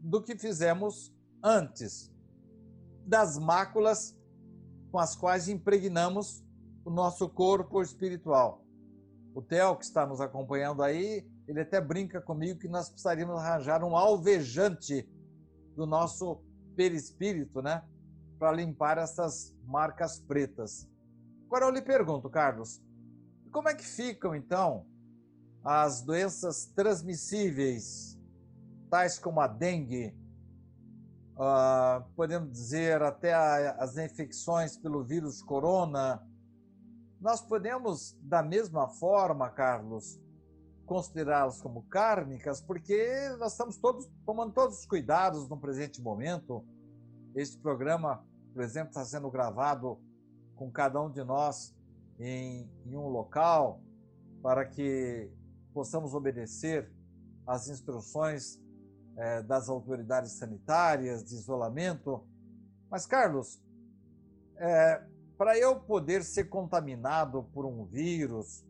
do 0.00 0.22
que 0.22 0.36
fizemos 0.36 1.12
antes, 1.42 2.12
das 3.06 3.38
máculas 3.38 4.16
com 4.90 4.98
as 4.98 5.16
quais 5.16 5.48
impregnamos 5.48 6.44
o 6.84 6.90
nosso 6.90 7.28
corpo 7.28 7.82
espiritual. 7.82 8.64
O 9.34 9.42
Theo, 9.42 9.76
que 9.76 9.84
está 9.84 10.06
nos 10.06 10.20
acompanhando 10.20 10.82
aí, 10.82 11.28
ele 11.46 11.60
até 11.60 11.80
brinca 11.80 12.20
comigo 12.20 12.58
que 12.58 12.68
nós 12.68 12.88
precisaríamos 12.88 13.36
arranjar 13.36 13.84
um 13.84 13.96
alvejante 13.96 15.08
do 15.76 15.86
nosso 15.86 16.42
perispírito, 16.76 17.62
né? 17.62 17.84
Para 18.38 18.52
limpar 18.52 18.98
essas 18.98 19.54
marcas 19.64 20.20
pretas. 20.20 20.88
Agora 21.46 21.66
eu 21.66 21.70
lhe 21.70 21.82
pergunto, 21.82 22.28
Carlos, 22.28 22.82
como 23.50 23.68
é 23.68 23.74
que 23.74 23.84
ficam 23.84 24.34
então 24.34 24.86
as 25.70 26.00
doenças 26.00 26.64
transmissíveis, 26.64 28.18
tais 28.88 29.18
como 29.18 29.38
a 29.38 29.46
dengue, 29.46 30.16
uh, 31.34 32.02
podemos 32.16 32.50
dizer 32.50 33.02
até 33.02 33.34
a, 33.34 33.72
as 33.72 33.98
infecções 33.98 34.78
pelo 34.78 35.04
vírus 35.04 35.42
corona, 35.42 36.26
nós 37.20 37.42
podemos, 37.42 38.16
da 38.22 38.42
mesma 38.42 38.88
forma, 38.88 39.50
Carlos, 39.50 40.18
considerá-las 40.86 41.60
como 41.60 41.82
kármicas, 41.82 42.62
porque 42.62 43.28
nós 43.38 43.52
estamos 43.52 43.76
todos 43.76 44.08
tomando 44.24 44.54
todos 44.54 44.78
os 44.78 44.86
cuidados 44.86 45.50
no 45.50 45.60
presente 45.60 46.00
momento. 46.00 46.64
Este 47.34 47.58
programa, 47.58 48.24
por 48.54 48.62
exemplo, 48.62 48.88
está 48.88 49.04
sendo 49.04 49.30
gravado 49.30 50.00
com 50.56 50.70
cada 50.70 50.98
um 50.98 51.10
de 51.10 51.22
nós 51.22 51.76
em, 52.18 52.70
em 52.86 52.96
um 52.96 53.08
local 53.08 53.82
para 54.42 54.64
que 54.64 55.30
possamos 55.78 56.12
obedecer 56.12 56.90
às 57.46 57.68
instruções 57.68 58.60
é, 59.16 59.40
das 59.44 59.68
autoridades 59.68 60.32
sanitárias 60.32 61.22
de 61.24 61.36
isolamento. 61.36 62.26
Mas, 62.90 63.06
Carlos, 63.06 63.62
é, 64.56 65.00
para 65.36 65.56
eu 65.56 65.78
poder 65.78 66.24
ser 66.24 66.48
contaminado 66.48 67.44
por 67.54 67.64
um 67.64 67.84
vírus 67.84 68.66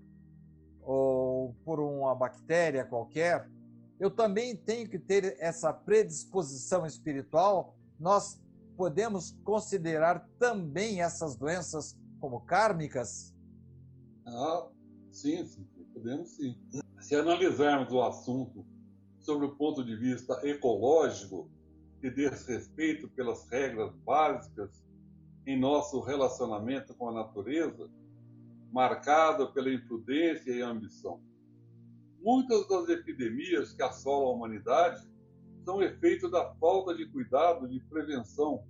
ou 0.83 1.55
por 1.65 1.81
uma 1.81 2.15
bactéria 2.15 2.85
qualquer, 2.85 3.50
eu 3.99 4.11
também 4.11 4.55
tenho 4.55 4.87
que 4.87 4.99
ter 4.99 5.35
essa 5.41 5.73
predisposição 5.73 6.85
espiritual. 6.85 7.75
Nós 7.99 8.38
podemos 8.77 9.33
considerar 9.45 10.29
também 10.38 11.00
essas 11.00 11.37
doenças 11.37 11.99
como 12.21 12.43
kármicas? 12.43 13.35
Ah, 14.27 14.69
sim, 15.11 15.43
sim, 15.47 15.67
podemos 15.99 16.28
sim. 16.31 16.57
Se 17.00 17.17
analisarmos 17.17 17.93
o 17.93 18.02
assunto 18.02 18.64
sobre 19.19 19.47
o 19.47 19.57
ponto 19.57 19.85
de 19.85 19.97
vista 19.97 20.40
ecológico, 20.47 21.50
que 22.00 22.11
diz 22.11 22.47
respeito 22.47 23.09
pelas 23.09 23.49
regras 23.49 23.93
básicas 24.05 24.85
em 25.47 25.59
nosso 25.59 26.00
relacionamento 26.00 26.95
com 26.95 27.09
a 27.09 27.12
natureza, 27.12 27.90
marcado 28.71 29.52
pela 29.52 29.73
imprudência 29.73 30.52
e 30.52 30.62
ambição. 30.62 31.21
Muitas 32.21 32.69
das 32.69 32.88
epidemias 32.88 33.73
que 33.73 33.83
assolam 33.83 34.28
a 34.28 34.33
humanidade 34.33 35.09
são 35.64 35.83
efeito 35.83 36.31
da 36.31 36.55
falta 36.55 36.95
de 36.95 37.07
cuidado 37.07 37.69
de 37.69 37.81
prevenção, 37.81 38.64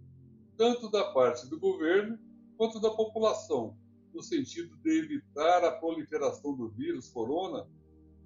tanto 0.56 0.90
da 0.90 1.12
parte 1.12 1.48
do 1.48 1.58
governo 1.58 2.18
quanto 2.56 2.80
da 2.80 2.90
população, 2.90 3.76
no 4.12 4.22
sentido 4.22 4.76
de 4.78 4.98
evitar 4.98 5.64
a 5.64 5.72
proliferação 5.72 6.54
do 6.54 6.68
vírus 6.68 7.08
corona 7.08 7.66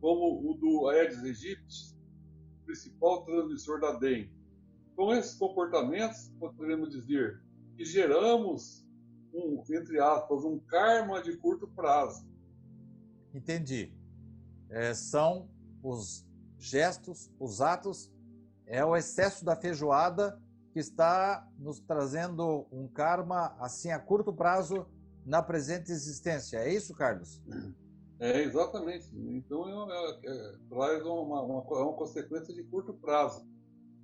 como 0.01 0.51
o 0.51 0.55
do 0.55 0.89
Aedes 0.89 1.23
aegypti, 1.23 1.97
principal 2.65 3.25
transmissor 3.25 3.81
da 3.81 3.93
dengue. 3.93 4.33
Com 4.97 5.15
esses 5.15 5.35
comportamentos, 5.35 6.33
poderemos 6.41 6.91
dizer 6.91 7.41
que 7.77 7.85
geramos 7.85 8.87
um, 9.33 9.63
entre 9.71 10.01
aspas, 10.01 10.45
um 10.45 10.59
karma 10.59 11.23
de 11.23 11.37
curto 11.37 11.67
prazo. 11.69 12.27
Entendi. 13.33 13.93
É, 14.69 14.93
são 14.93 15.49
os 15.83 16.27
gestos, 16.59 17.31
os 17.39 17.61
atos, 17.61 18.11
é 18.67 18.85
o 18.85 18.97
excesso 18.97 19.45
da 19.45 19.57
feijoada 19.57 20.41
que 20.73 20.79
está 20.79 21.47
nos 21.59 21.81
trazendo 21.81 22.67
um 22.73 22.89
karma 22.89 23.55
assim 23.59 23.91
a 23.91 23.99
curto 23.99 24.33
prazo 24.33 24.87
na 25.25 25.43
presente 25.43 25.91
existência. 25.91 26.59
É 26.59 26.73
isso, 26.73 26.95
Carlos? 26.95 27.41
É, 28.19 28.43
exatamente. 28.43 29.09
Então, 29.15 29.91
é, 29.91 29.97
é, 29.97 30.31
é, 30.31 30.55
traz 30.69 31.03
uma, 31.05 31.43
uma, 31.43 31.59
é 31.59 31.83
uma, 31.83 31.93
consequência 31.95 32.55
de 32.55 32.63
curto 32.65 32.95
prazo. 32.95 33.45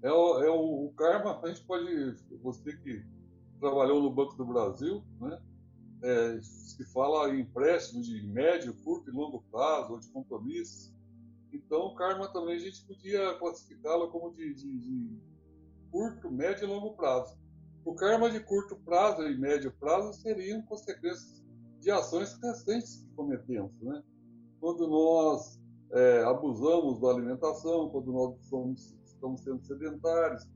É 0.02 0.10
o, 0.10 0.42
é 0.42 0.50
o, 0.50 0.86
o, 0.86 0.92
karma, 0.94 1.40
a 1.42 1.48
gente 1.48 1.64
pode, 1.64 2.16
você 2.42 2.76
que 2.78 3.04
trabalhou 3.60 4.02
no 4.02 4.10
Banco 4.10 4.36
do 4.36 4.44
Brasil, 4.44 5.04
né, 5.20 5.40
é, 6.02 6.40
se 6.40 6.84
fala 6.92 7.34
em 7.34 7.40
empréstimo 7.40 8.02
de 8.02 8.22
médio, 8.26 8.74
curto 8.84 9.10
e 9.10 9.12
longo 9.12 9.42
prazo, 9.50 9.92
ou 9.92 10.00
de 10.00 10.08
compromissos. 10.08 10.92
Então, 11.52 11.86
o 11.86 11.94
karma 11.94 12.28
também 12.32 12.56
a 12.56 12.60
gente 12.60 12.84
podia 12.86 13.34
classificá-lo 13.38 14.10
como 14.10 14.32
de, 14.32 14.54
de, 14.54 14.78
de 14.78 15.22
curto, 15.90 16.30
médio 16.30 16.64
e 16.64 16.66
longo 16.66 16.94
prazo. 16.94 17.36
O 17.84 17.94
karma 17.94 18.30
de 18.30 18.40
curto 18.40 18.76
prazo 18.76 19.22
e 19.22 19.38
médio 19.38 19.72
prazo 19.72 20.12
seriam 20.20 20.62
consequências 20.62 21.42
de 21.80 21.90
ações 21.90 22.38
recentes 22.42 22.96
que 22.96 23.14
cometemos. 23.14 23.72
Né? 23.80 24.02
Quando 24.60 24.86
nós 24.86 25.60
é, 25.92 26.22
abusamos 26.24 27.00
da 27.00 27.08
alimentação, 27.08 27.88
quando 27.90 28.12
nós 28.12 28.36
somos, 28.46 28.96
estamos 29.06 29.42
sendo 29.42 29.64
sedentários, 29.64 30.46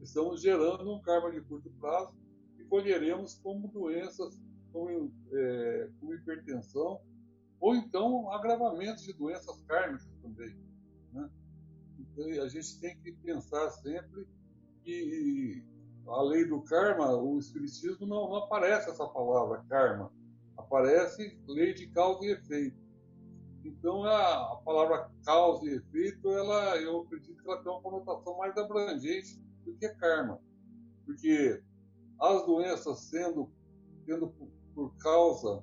estamos 0.00 0.40
gerando 0.40 0.90
um 0.90 1.00
karma 1.02 1.30
de 1.30 1.40
curto 1.42 1.70
prazo 1.80 2.12
e 2.58 2.64
colheremos 2.64 3.34
como 3.42 3.68
doenças 3.68 4.38
como, 4.72 5.12
é, 5.32 5.90
como 5.98 6.14
hipertensão 6.14 7.00
ou 7.60 7.74
então 7.74 8.30
agravamentos 8.32 9.02
de 9.02 9.12
doenças 9.12 9.60
kármicas 9.62 10.08
também. 10.22 10.56
Né? 11.12 11.28
Então 11.98 12.44
a 12.44 12.48
gente 12.48 12.80
tem 12.80 12.96
que 13.00 13.12
pensar 13.12 13.70
sempre 13.70 14.26
que 14.84 15.64
a 16.10 16.22
lei 16.22 16.44
do 16.46 16.62
karma, 16.62 17.14
o 17.16 17.38
Espiritismo 17.38 18.06
não, 18.06 18.28
não 18.28 18.36
aparece 18.36 18.90
essa 18.90 19.06
palavra 19.06 19.64
karma, 19.68 20.12
aparece 20.56 21.38
lei 21.46 21.74
de 21.74 21.88
causa 21.88 22.24
e 22.24 22.32
efeito. 22.32 22.76
Então 23.64 24.04
a, 24.04 24.52
a, 24.52 24.56
palavra 24.64 25.10
causa 25.24 25.64
e 25.66 25.74
efeito, 25.74 26.28
ela, 26.30 26.76
eu 26.78 27.00
acredito 27.00 27.42
que 27.42 27.50
ela 27.50 27.62
tem 27.62 27.70
uma 27.70 27.82
conotação 27.82 28.36
mais 28.38 28.56
abrangente 28.56 29.40
do 29.64 29.74
que 29.74 29.88
karma, 29.90 30.40
porque 31.04 31.62
as 32.20 32.46
doenças 32.46 33.00
sendo 33.00 33.50
tendo 34.06 34.28
por, 34.28 34.48
por 34.74 34.96
causa 34.96 35.62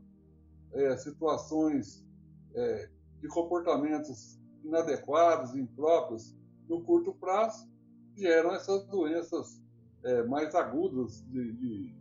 é, 0.74 0.96
situações 0.98 2.06
é, 2.54 2.90
de 3.20 3.28
comportamentos 3.28 4.40
inadequados, 4.64 5.56
impróprios, 5.56 6.36
no 6.70 6.84
curto 6.84 7.14
prazo, 7.16 7.68
geram 8.16 8.54
essas 8.54 8.86
doenças 8.88 9.65
é, 10.06 10.24
mais 10.24 10.56
agudas. 10.56 11.22
De, 11.24 11.52
de... 11.54 11.96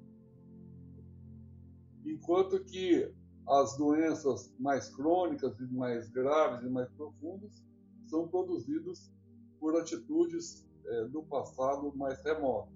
Enquanto 2.05 2.63
que 2.65 3.13
as 3.49 3.77
doenças 3.77 4.55
mais 4.59 4.89
crônicas 4.95 5.59
e 5.59 5.65
mais 5.65 6.09
graves 6.09 6.65
e 6.65 6.71
mais 6.71 6.89
profundas 6.93 7.65
são 8.07 8.29
produzidas 8.29 9.11
por 9.59 9.77
atitudes 9.79 10.67
é, 10.87 11.05
do 11.07 11.23
passado 11.23 11.93
mais 11.97 12.23
remoto. 12.23 12.73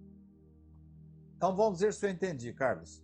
Então 1.36 1.54
vamos 1.54 1.80
ver 1.80 1.92
se 1.92 2.06
eu 2.06 2.10
entendi, 2.10 2.52
Carlos. 2.52 3.02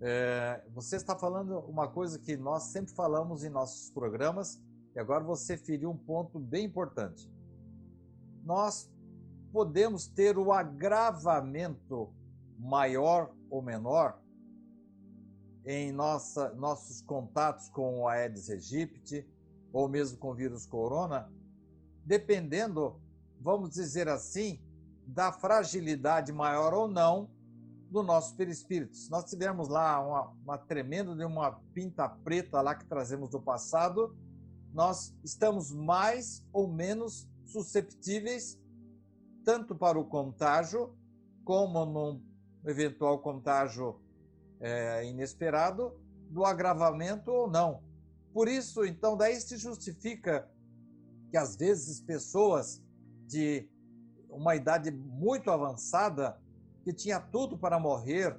É, 0.00 0.62
você 0.74 0.96
está 0.96 1.16
falando 1.16 1.60
uma 1.60 1.88
coisa 1.88 2.18
que 2.18 2.36
nós 2.36 2.64
sempre 2.64 2.92
falamos 2.92 3.44
em 3.44 3.48
nossos 3.48 3.88
programas 3.90 4.60
e 4.94 4.98
agora 4.98 5.22
você 5.22 5.56
feriu 5.56 5.90
um 5.90 5.96
ponto 5.96 6.38
bem 6.38 6.66
importante. 6.66 7.30
Nós 8.44 8.91
podemos 9.52 10.06
ter 10.06 10.38
o 10.38 10.50
agravamento 10.50 12.10
maior 12.58 13.34
ou 13.50 13.60
menor 13.60 14.18
em 15.64 15.92
nossa, 15.92 16.52
nossos 16.54 17.02
contatos 17.02 17.68
com 17.68 18.00
o 18.00 18.08
Aedes 18.08 18.48
aegypti 18.50 19.28
ou 19.72 19.88
mesmo 19.88 20.18
com 20.18 20.30
o 20.30 20.34
vírus 20.34 20.66
corona, 20.66 21.30
dependendo, 22.04 23.00
vamos 23.40 23.70
dizer 23.70 24.08
assim, 24.08 24.60
da 25.06 25.32
fragilidade 25.32 26.32
maior 26.32 26.74
ou 26.74 26.88
não 26.88 27.30
do 27.90 28.02
nosso 28.02 28.34
perispírito. 28.36 28.96
Se 28.96 29.10
nós 29.10 29.24
tivermos 29.24 29.68
lá 29.68 30.00
uma, 30.00 30.30
uma 30.42 30.58
tremenda 30.58 31.14
de 31.14 31.24
uma 31.24 31.52
pinta 31.74 32.08
preta 32.08 32.60
lá 32.60 32.74
que 32.74 32.86
trazemos 32.86 33.28
do 33.28 33.40
passado, 33.40 34.16
nós 34.72 35.14
estamos 35.22 35.70
mais 35.70 36.44
ou 36.52 36.66
menos 36.66 37.28
susceptíveis 37.44 38.58
tanto 39.44 39.74
para 39.74 39.98
o 39.98 40.04
contágio 40.04 40.94
como 41.44 41.84
num 41.84 42.22
eventual 42.64 43.18
contágio 43.20 44.00
é, 44.60 45.04
inesperado 45.06 45.98
do 46.30 46.44
agravamento 46.44 47.30
ou 47.30 47.50
não. 47.50 47.82
Por 48.32 48.48
isso, 48.48 48.84
então, 48.84 49.16
daí 49.16 49.38
se 49.40 49.56
justifica 49.56 50.48
que 51.30 51.36
às 51.36 51.56
vezes 51.56 52.00
pessoas 52.00 52.82
de 53.26 53.68
uma 54.28 54.56
idade 54.56 54.90
muito 54.90 55.50
avançada 55.50 56.40
que 56.84 56.92
tinha 56.92 57.20
tudo 57.20 57.58
para 57.58 57.78
morrer 57.78 58.38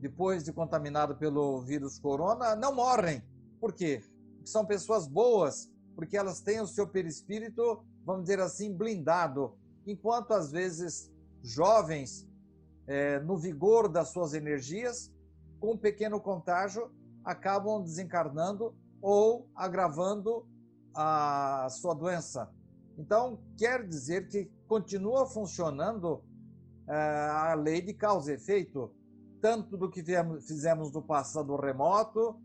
depois 0.00 0.44
de 0.44 0.52
contaminado 0.52 1.16
pelo 1.16 1.62
vírus 1.62 1.98
corona, 1.98 2.56
não 2.56 2.74
morrem. 2.74 3.22
Por 3.60 3.72
quê? 3.72 4.02
Porque 4.36 4.50
são 4.50 4.66
pessoas 4.66 5.06
boas, 5.06 5.72
porque 5.94 6.16
elas 6.16 6.40
têm 6.40 6.60
o 6.60 6.66
seu 6.66 6.88
perispírito, 6.88 7.84
vamos 8.04 8.22
dizer 8.22 8.40
assim, 8.40 8.74
blindado. 8.76 9.56
Enquanto 9.86 10.32
às 10.32 10.50
vezes 10.50 11.10
jovens, 11.42 12.28
é, 12.86 13.18
no 13.20 13.36
vigor 13.36 13.88
das 13.88 14.08
suas 14.08 14.34
energias, 14.34 15.12
com 15.60 15.72
um 15.72 15.78
pequeno 15.78 16.20
contágio, 16.20 16.90
acabam 17.24 17.82
desencarnando 17.82 18.74
ou 19.00 19.48
agravando 19.54 20.46
a 20.94 21.68
sua 21.70 21.94
doença. 21.94 22.50
Então, 22.98 23.40
quer 23.56 23.86
dizer 23.86 24.28
que 24.28 24.50
continua 24.66 25.26
funcionando 25.26 26.22
é, 26.86 26.94
a 26.94 27.54
lei 27.54 27.80
de 27.80 27.94
causa 27.94 28.32
e 28.32 28.34
efeito, 28.34 28.92
tanto 29.40 29.76
do 29.76 29.90
que 29.90 30.04
fizemos 30.46 30.92
no 30.92 31.02
passado 31.02 31.56
remoto, 31.56 32.40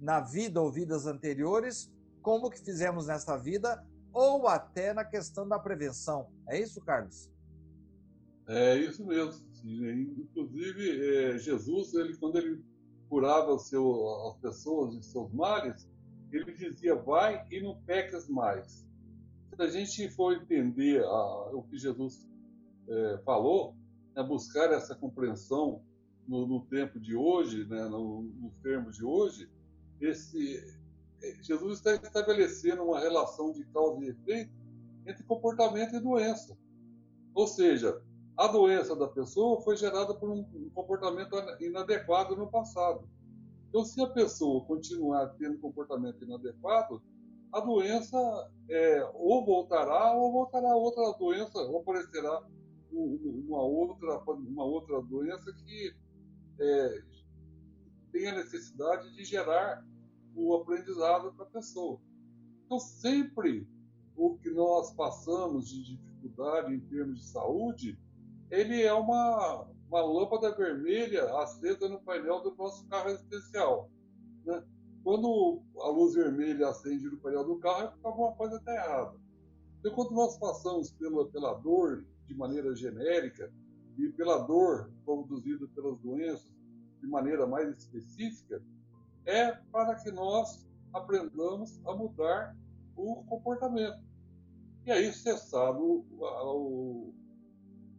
na 0.00 0.20
vida 0.20 0.60
ou 0.60 0.70
vidas 0.70 1.06
anteriores, 1.06 1.90
como 2.20 2.50
que 2.50 2.58
fizemos 2.58 3.06
nesta 3.06 3.36
vida, 3.36 3.84
ou 4.12 4.46
até 4.48 4.92
na 4.92 5.04
questão 5.04 5.48
da 5.48 5.58
prevenção. 5.58 6.28
É 6.48 6.60
isso, 6.60 6.80
Carlos? 6.82 7.30
É 8.46 8.76
isso 8.76 9.04
mesmo. 9.06 9.42
Inclusive, 9.64 11.06
é, 11.06 11.38
Jesus, 11.38 11.94
ele, 11.94 12.16
quando 12.16 12.38
ele 12.38 12.62
curava 13.08 13.56
seu, 13.58 14.28
as 14.28 14.36
pessoas 14.38 14.96
de 14.96 15.04
seus 15.04 15.32
males, 15.32 15.88
ele 16.32 16.52
dizia: 16.52 16.94
vai 16.94 17.46
e 17.50 17.60
não 17.62 17.80
peques 17.82 18.28
mais. 18.28 18.86
Se 19.54 19.62
a 19.62 19.68
gente 19.68 20.10
for 20.10 20.34
entender 20.34 21.02
a, 21.04 21.50
o 21.52 21.62
que 21.62 21.78
Jesus 21.78 22.26
é, 22.88 23.18
falou, 23.24 23.76
né, 24.16 24.22
buscar 24.22 24.72
essa 24.72 24.94
compreensão 24.94 25.82
no, 26.26 26.46
no 26.46 26.64
tempo 26.66 26.98
de 26.98 27.14
hoje, 27.14 27.64
né, 27.66 27.84
no, 27.88 28.22
nos 28.22 28.54
termos 28.62 28.96
de 28.96 29.04
hoje, 29.04 29.48
esse, 30.00 30.56
é, 30.56 30.81
Jesus 31.42 31.78
está 31.78 31.94
estabelecendo 31.94 32.82
uma 32.82 33.00
relação 33.00 33.52
de 33.52 33.64
causa 33.66 34.04
e 34.04 34.08
efeito 34.08 34.52
entre 35.06 35.22
comportamento 35.24 35.96
e 35.96 36.00
doença. 36.00 36.56
Ou 37.34 37.46
seja, 37.46 38.02
a 38.36 38.46
doença 38.46 38.96
da 38.96 39.08
pessoa 39.08 39.60
foi 39.62 39.76
gerada 39.76 40.14
por 40.14 40.30
um 40.30 40.70
comportamento 40.70 41.36
inadequado 41.60 42.36
no 42.36 42.50
passado. 42.50 43.08
Então, 43.68 43.84
se 43.84 44.00
a 44.02 44.06
pessoa 44.06 44.64
continuar 44.64 45.28
tendo 45.38 45.58
comportamento 45.58 46.22
inadequado, 46.24 47.02
a 47.52 47.60
doença 47.60 48.18
é, 48.68 49.10
ou 49.14 49.44
voltará 49.44 50.14
ou 50.14 50.32
voltará 50.32 50.74
outra 50.74 51.12
doença, 51.18 51.58
ou 51.58 51.80
aparecerá 51.80 52.42
uma 52.90 53.62
outra, 53.62 54.18
uma 54.26 54.64
outra 54.64 55.00
doença 55.02 55.52
que 55.52 55.94
é, 56.60 57.02
tem 58.12 58.28
a 58.28 58.36
necessidade 58.36 59.14
de 59.14 59.24
gerar 59.24 59.84
o 60.34 60.54
aprendizado 60.54 61.32
para 61.34 61.44
a 61.44 61.50
pessoa. 61.50 62.00
Então, 62.64 62.78
sempre 62.78 63.66
o 64.16 64.36
que 64.38 64.50
nós 64.50 64.92
passamos 64.94 65.68
de 65.68 65.96
dificuldade 65.96 66.74
em 66.74 66.80
termos 66.80 67.20
de 67.20 67.26
saúde, 67.26 67.98
ele 68.50 68.82
é 68.82 68.92
uma, 68.92 69.66
uma 69.88 70.02
lâmpada 70.02 70.54
vermelha 70.54 71.24
acesa 71.38 71.88
no 71.88 72.00
painel 72.00 72.42
do 72.42 72.54
nosso 72.54 72.86
carro 72.88 73.10
especial. 73.10 73.90
Né? 74.44 74.62
Quando 75.02 75.62
a 75.80 75.88
luz 75.88 76.14
vermelha 76.14 76.68
acende 76.68 77.06
no 77.06 77.16
painel 77.18 77.44
do 77.44 77.58
carro, 77.58 77.84
é 77.84 77.86
porque 77.88 78.06
alguma 78.06 78.32
coisa 78.32 78.56
está 78.56 78.74
errada. 78.74 79.16
Então, 79.80 79.94
quando 79.94 80.12
nós 80.12 80.38
passamos 80.38 80.92
pela, 80.92 81.28
pela 81.28 81.54
dor 81.54 82.04
de 82.26 82.34
maneira 82.34 82.74
genérica 82.74 83.52
e 83.98 84.08
pela 84.10 84.38
dor 84.38 84.90
produzida 85.04 85.66
pelas 85.74 85.98
doenças 85.98 86.52
de 87.00 87.06
maneira 87.08 87.46
mais 87.46 87.68
específica, 87.76 88.62
é 89.26 89.52
para 89.70 89.94
que 89.94 90.10
nós 90.10 90.66
aprendamos 90.92 91.80
a 91.86 91.94
mudar 91.94 92.56
o 92.96 93.24
comportamento. 93.24 94.02
E 94.84 94.90
aí, 94.90 95.12
cessado 95.12 96.04
o, 96.10 97.14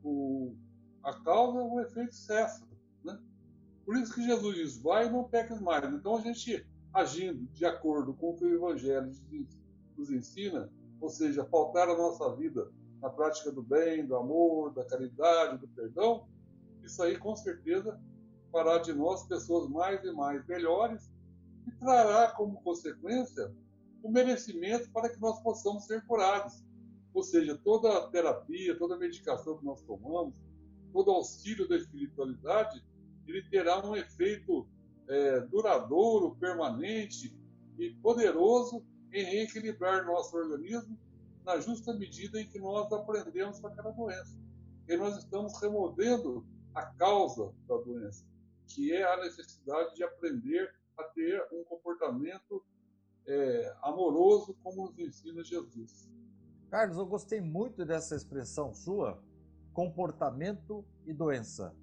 o, 0.04 0.56
a 1.04 1.14
causa, 1.22 1.60
o 1.60 1.80
efeito 1.80 2.14
cessa. 2.14 2.68
Né? 3.04 3.18
Por 3.86 3.96
isso 3.98 4.14
que 4.14 4.26
Jesus 4.26 4.56
diz: 4.56 4.78
vai 4.78 5.08
e 5.08 5.10
não 5.10 5.24
peques 5.24 5.60
mais. 5.62 5.86
Então, 5.94 6.18
a 6.18 6.22
gente 6.22 6.66
agindo 6.94 7.46
de 7.54 7.66
acordo 7.66 8.14
com 8.14 8.32
o 8.32 8.36
que 8.36 8.46
o 8.46 8.54
Evangelho 8.54 9.12
nos 9.98 10.12
ensina, 10.12 10.70
ou 11.02 11.10
seja, 11.10 11.46
faltar 11.46 11.90
a 11.90 11.98
nossa 11.98 12.36
vida 12.36 12.72
na 13.02 13.10
prática 13.10 13.52
do 13.52 13.64
bem, 13.64 14.06
do 14.06 14.16
amor, 14.16 14.74
da 14.74 14.86
caridade, 14.86 15.58
do 15.58 15.68
perdão, 15.68 16.28
isso 16.84 17.02
aí 17.02 17.18
com 17.18 17.36
certeza 17.36 18.00
fará 18.52 18.78
de 18.78 18.94
nós 18.94 19.26
pessoas 19.28 19.68
mais 19.70 20.04
e 20.04 20.12
mais 20.12 20.46
melhores 20.46 21.12
e 21.68 21.72
trará 21.72 22.32
como 22.32 22.62
consequência 22.62 23.54
o 24.02 24.12
merecimento 24.12 24.90
para 24.92 25.10
que 25.10 25.20
nós 25.20 25.42
possamos 25.42 25.86
ser 25.86 26.06
curados. 26.06 26.64
Ou 27.14 27.24
seja, 27.24 27.58
toda 27.64 27.98
a 27.98 28.08
terapia, 28.10 28.78
toda 28.78 28.96
a 28.96 29.00
medicação 29.00 29.58
que 29.58 29.66
nós 29.66 29.82
tomamos, 29.84 30.34
todo 30.92 31.12
auxílio 31.12 31.68
da 31.68 31.78
espiritualidade, 31.78 32.84
ele 33.28 33.44
terá 33.50 33.86
um 33.86 33.96
efeito 33.96 34.68
é, 35.08 35.40
duradouro, 35.42 36.36
permanente 36.36 37.38
e 37.78 37.92
poderoso 38.02 38.84
em 39.12 39.24
reequilibrar 39.24 40.06
nosso 40.06 40.36
organismo 40.36 40.98
na 41.46 41.60
justa 41.60 41.94
medida 41.94 42.42
em 42.42 42.48
que 42.48 42.60
nós 42.60 42.92
aprendemos 42.92 43.60
com 43.60 43.68
aquela 43.68 43.92
doença. 43.92 44.38
E 44.88 44.98
nós 44.98 45.18
estamos 45.18 45.62
removendo 45.62 46.46
a 46.74 46.84
causa 46.84 47.54
da 47.68 47.78
doença, 47.78 48.26
que 48.68 48.92
é 48.92 49.04
a 49.04 49.18
necessidade 49.18 49.96
de 49.96 50.04
aprender 50.04 50.74
a 50.98 51.04
ter 51.04 51.48
um 51.52 51.64
comportamento 51.64 52.64
é, 53.28 53.76
amoroso 53.82 54.56
como 54.64 54.88
nos 54.88 55.00
ensina 55.00 55.44
Jesus. 55.44 56.10
Carlos, 56.70 56.98
eu 56.98 57.06
gostei 57.06 57.40
muito 57.40 57.86
dessa 57.86 58.16
expressão 58.16 58.74
sua, 58.74 59.22
comportamento 59.74 60.86
e 61.06 61.14
doença. 61.14 61.76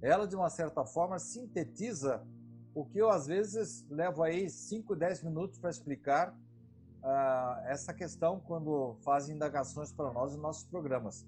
ela 0.00 0.26
de 0.26 0.34
uma 0.34 0.50
certa 0.50 0.84
forma 0.84 1.18
sintetiza 1.18 2.26
o 2.74 2.84
que 2.84 2.98
eu 2.98 3.10
às 3.10 3.26
vezes 3.26 3.86
levo 3.88 4.22
aí 4.22 4.48
5, 4.48 4.96
10 4.96 5.22
minutos 5.24 5.58
para 5.58 5.70
explicar 5.70 6.32
uh, 6.32 7.66
essa 7.66 7.92
questão 7.92 8.40
quando 8.40 8.96
fazem 9.04 9.36
indagações 9.36 9.92
para 9.92 10.12
nós 10.12 10.34
em 10.34 10.38
nossos 10.38 10.64
programas. 10.64 11.26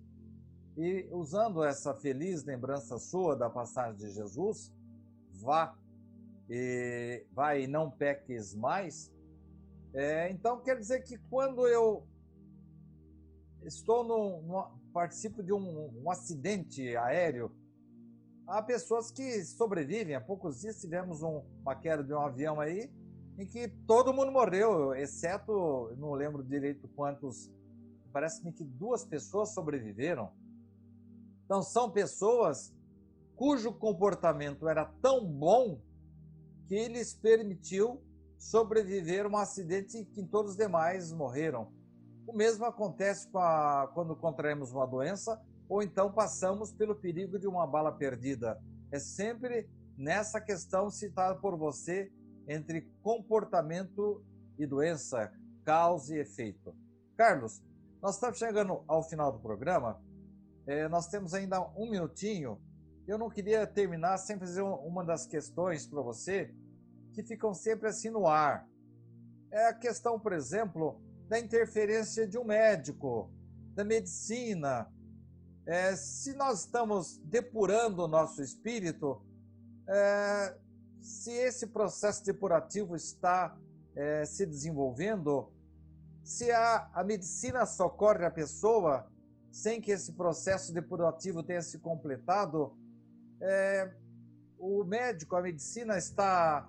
E 0.77 1.07
usando 1.13 1.63
essa 1.63 1.95
feliz 1.95 2.45
lembrança 2.45 2.99
sua 2.99 3.37
da 3.37 3.49
passagem 3.49 3.97
de 3.97 4.11
Jesus, 4.11 4.73
vá 5.33 5.77
e 6.49 7.27
vai 7.33 7.67
não 7.67 7.91
peques 7.91 8.55
mais. 8.55 9.13
É, 9.93 10.31
então 10.31 10.61
quer 10.61 10.79
dizer 10.79 11.03
que 11.03 11.17
quando 11.31 11.67
eu 11.67 12.07
estou 13.63 14.05
no, 14.05 14.43
no 14.43 14.79
participo 14.93 15.43
de 15.43 15.53
um, 15.53 16.03
um 16.03 16.11
acidente 16.11 16.97
aéreo, 16.97 17.51
há 18.47 18.63
pessoas 18.63 19.11
que 19.11 19.45
sobrevivem. 19.45 20.15
Há 20.15 20.21
poucos 20.21 20.61
dias 20.61 20.81
tivemos 20.81 21.23
um, 21.23 21.43
uma 21.63 21.75
queda 21.75 22.03
de 22.03 22.13
um 22.13 22.21
avião 22.21 22.61
aí 22.61 22.91
em 23.39 23.47
que 23.47 23.69
todo 23.87 24.13
mundo 24.13 24.31
morreu, 24.31 24.95
exceto, 24.95 25.93
não 25.97 26.13
lembro 26.13 26.43
direito 26.43 26.87
quantos, 26.95 27.51
parece-me 28.13 28.53
que 28.53 28.63
duas 28.63 29.05
pessoas 29.05 29.53
sobreviveram. 29.53 30.31
Então, 31.45 31.61
são 31.61 31.91
pessoas 31.91 32.73
cujo 33.35 33.73
comportamento 33.73 34.69
era 34.69 34.85
tão 35.03 35.27
bom 35.27 35.81
que 36.67 36.89
lhes 36.89 37.15
permitiu 37.15 38.03
sobreviver 38.39 39.27
a 39.27 39.29
um 39.29 39.37
acidente 39.37 40.05
que 40.05 40.23
todos 40.23 40.53
os 40.53 40.57
demais 40.57 41.13
morreram. 41.13 41.73
O 42.27 42.33
mesmo 42.33 42.65
acontece 42.65 43.29
a, 43.35 43.91
quando 43.95 44.17
contraímos 44.17 44.73
uma 44.73 44.87
doença 44.87 45.41
ou 45.69 45.83
então 45.83 46.13
passamos 46.13 46.73
pelo 46.73 46.95
perigo 46.95 47.39
de 47.39 47.47
uma 47.47 47.67
bala 47.67 47.93
perdida. 47.93 48.61
É 48.91 48.99
sempre 48.99 49.69
nessa 49.97 50.41
questão 50.41 50.91
citada 50.91 51.39
por 51.39 51.57
você 51.57 52.13
entre 52.47 52.83
comportamento 53.03 54.23
e 54.59 54.67
doença, 54.67 55.33
causa 55.65 56.15
e 56.15 56.21
efeito. 56.21 56.75
Carlos, 57.17 57.63
nós 58.03 58.17
estamos 58.17 58.39
chegando 58.39 58.85
ao 58.87 59.03
final 59.03 59.33
do 59.33 59.39
programa. 59.39 60.01
É, 60.67 60.89
nós 60.89 61.07
temos 61.09 61.33
ainda 61.33 61.61
um 61.77 61.91
minutinho. 61.91 62.61
Eu 63.07 63.19
não 63.19 63.29
queria 63.29 63.67
terminar 63.67 64.17
sem 64.17 64.39
fazer 64.39 64.63
uma 64.63 65.05
das 65.05 65.27
questões 65.27 65.87
para 65.87 66.01
você 66.01 66.55
que 67.13 67.23
ficam 67.23 67.53
sempre 67.53 67.89
assim 67.89 68.09
no 68.09 68.27
ar. 68.27 68.67
É 69.51 69.69
a 69.69 69.75
questão, 69.75 70.19
por 70.19 70.33
exemplo, 70.33 71.01
da 71.29 71.39
interferência 71.39 72.27
de 72.27 72.39
um 72.39 72.45
médico, 72.45 73.31
da 73.75 73.85
medicina. 73.85 74.91
É, 75.67 75.95
se 75.95 76.35
nós 76.35 76.61
estamos 76.61 77.19
depurando 77.19 78.05
o 78.05 78.09
nosso 78.09 78.43
espírito, 78.43 79.23
é, 79.87 80.57
se 81.01 81.31
esse 81.31 81.67
processo 81.67 82.25
depurativo 82.25 82.97
está 82.97 83.55
é, 83.95 84.25
se 84.25 84.47
desenvolvendo, 84.47 85.53
se 86.23 86.51
a, 86.51 86.91
a 86.95 87.05
medicina 87.05 87.67
socorre 87.67 88.25
a 88.25 88.31
pessoa 88.31 89.07
sem 89.53 89.81
que 89.81 89.93
esse 89.93 90.13
processo 90.15 90.73
depurativo 90.73 91.43
tenha 91.43 91.63
se 91.63 91.79
completado, 91.79 92.77
é, 93.45 93.95
o 94.59 94.85
médico, 94.85 95.37
a 95.37 95.43
medicina 95.43 95.99
está, 95.99 96.69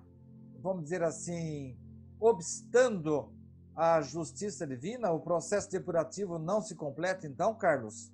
vamos 0.60 0.84
dizer 0.84 1.02
assim, 1.02 1.76
obstando 2.20 3.32
a 3.74 4.00
justiça 4.02 4.66
divina? 4.66 5.10
O 5.10 5.20
processo 5.20 5.70
depurativo 5.70 6.38
não 6.38 6.60
se 6.60 6.74
completa, 6.74 7.26
então, 7.26 7.54
Carlos? 7.54 8.12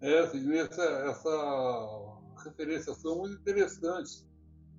É, 0.00 0.20
essa, 0.20 0.82
essa 0.82 2.18
referenciação 2.44 3.18
muito 3.18 3.34
interessante. 3.40 4.24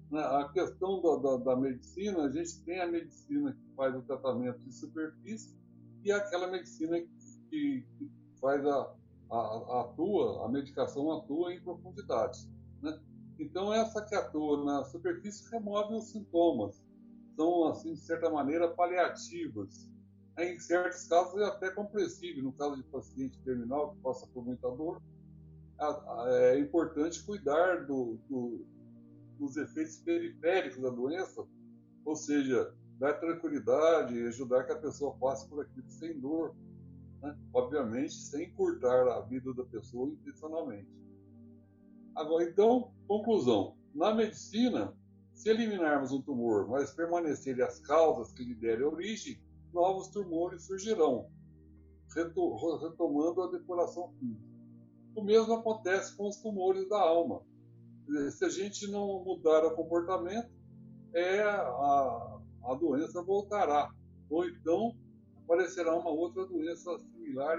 Né? 0.09 0.21
A 0.21 0.49
questão 0.53 1.01
da, 1.01 1.17
da, 1.17 1.37
da, 1.43 1.55
medicina, 1.57 2.23
a 2.23 2.31
gente 2.31 2.63
tem 2.63 2.79
a 2.79 2.87
medicina 2.87 3.51
que 3.51 3.75
faz 3.75 3.93
o 3.95 4.01
tratamento 4.01 4.59
de 4.59 4.71
superfície 4.73 5.53
e 6.03 6.11
aquela 6.11 6.47
medicina 6.47 6.97
que, 7.49 7.85
que 7.89 8.09
faz 8.39 8.65
a, 8.65 8.95
atua, 9.31 10.45
a 10.45 10.49
medicação 10.49 11.11
atua 11.11 11.53
em 11.53 11.61
profundidade. 11.61 12.39
Né? 12.81 12.99
Então, 13.39 13.73
essa 13.73 14.03
que 14.03 14.15
atua 14.15 14.63
na 14.63 14.83
superfície 14.85 15.49
remove 15.51 15.95
os 15.95 16.11
sintomas. 16.11 16.83
São, 17.35 17.67
assim, 17.67 17.93
de 17.93 17.99
certa 18.01 18.29
maneira, 18.29 18.67
paliativas. 18.69 19.89
Em 20.37 20.57
certos 20.59 21.07
casos 21.07 21.39
é 21.41 21.45
até 21.45 21.69
compreensível. 21.69 22.43
No 22.43 22.53
caso 22.53 22.77
de 22.77 22.83
paciente 22.83 23.39
terminal 23.43 23.91
que 23.91 24.01
passa 24.01 24.27
por 24.27 24.45
muita 24.45 24.69
dor, 24.69 25.01
é 26.27 26.59
importante 26.59 27.23
cuidar 27.23 27.85
do, 27.85 28.17
do 28.29 28.65
dos 29.39 29.55
efeitos 29.55 29.97
periféricos 29.99 30.81
da 30.81 30.89
doença, 30.89 31.47
ou 32.03 32.15
seja, 32.15 32.73
dar 32.99 33.13
tranquilidade 33.13 34.27
ajudar 34.27 34.65
que 34.65 34.73
a 34.73 34.77
pessoa 34.77 35.15
passe 35.15 35.47
por 35.47 35.61
aquilo 35.61 35.89
sem 35.89 36.19
dor, 36.19 36.53
né? 37.21 37.37
obviamente 37.53 38.13
sem 38.13 38.47
encurtar 38.47 39.07
a 39.07 39.21
vida 39.21 39.53
da 39.53 39.65
pessoa 39.65 40.09
intencionalmente. 40.09 40.89
Agora, 42.15 42.43
então, 42.43 42.91
conclusão: 43.07 43.77
na 43.93 44.13
medicina, 44.13 44.93
se 45.33 45.49
eliminarmos 45.49 46.11
um 46.11 46.21
tumor, 46.21 46.67
mas 46.67 46.93
permanecerem 46.93 47.63
as 47.63 47.79
causas 47.79 48.31
que 48.33 48.43
lhe 48.43 48.55
derem 48.55 48.85
origem, 48.85 49.41
novos 49.73 50.07
tumores 50.09 50.63
surgirão, 50.63 51.29
retomando 52.13 53.41
a 53.43 53.51
depuração 53.51 54.11
física. 54.19 54.49
O 55.15 55.23
mesmo 55.23 55.53
acontece 55.53 56.15
com 56.15 56.27
os 56.27 56.37
tumores 56.37 56.87
da 56.87 56.99
alma 56.99 57.41
se 58.31 58.43
a 58.43 58.49
gente 58.49 58.89
não 58.89 59.23
mudar 59.23 59.63
o 59.65 59.75
comportamento, 59.75 60.49
é 61.13 61.41
a, 61.41 62.39
a 62.63 62.73
doença 62.75 63.21
voltará. 63.21 63.91
Ou 64.29 64.47
então 64.47 64.95
aparecerá 65.49 65.97
uma 65.97 66.11
outra 66.11 66.45
doença 66.45 66.95
similar 66.99 67.57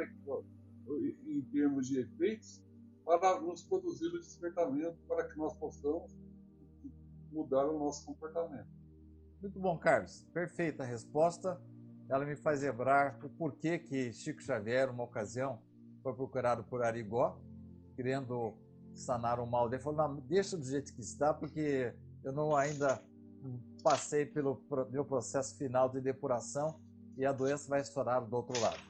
em 1.26 1.42
termos 1.52 1.88
de 1.88 1.98
efeitos 1.98 2.62
para 3.04 3.40
nos 3.40 3.64
produzir 3.64 4.06
o 4.06 4.20
despertamento 4.20 4.96
para 5.08 5.28
que 5.28 5.36
nós 5.36 5.52
possamos 5.54 6.16
mudar 7.32 7.66
o 7.66 7.76
nosso 7.76 8.06
comportamento. 8.06 8.68
Muito 9.42 9.58
bom, 9.58 9.76
Carlos. 9.76 10.24
Perfeita 10.32 10.84
resposta. 10.84 11.60
Ela 12.08 12.24
me 12.24 12.36
faz 12.36 12.62
lembrar 12.62 13.18
o 13.24 13.28
porquê 13.28 13.78
que 13.78 14.12
Chico 14.12 14.40
Xavier, 14.40 14.88
uma 14.90 15.04
ocasião, 15.04 15.60
foi 16.02 16.14
procurado 16.14 16.62
por 16.64 16.82
Arigó, 16.82 17.40
querendo 17.96 18.54
sanar 18.94 19.40
o 19.40 19.46
mal 19.46 19.68
dele. 19.68 19.82
Falou, 19.82 20.08
não, 20.08 20.16
deixa 20.20 20.56
do 20.56 20.64
jeito 20.64 20.94
que 20.94 21.00
está, 21.00 21.34
porque 21.34 21.92
eu 22.22 22.32
não 22.32 22.54
ainda 22.54 23.02
passei 23.82 24.26
pelo 24.26 24.62
meu 24.90 25.04
processo 25.04 25.56
final 25.56 25.88
de 25.88 26.00
depuração 26.00 26.78
e 27.16 27.24
a 27.24 27.32
doença 27.32 27.68
vai 27.68 27.80
estourar 27.80 28.24
do 28.24 28.34
outro 28.36 28.58
lado. 28.60 28.80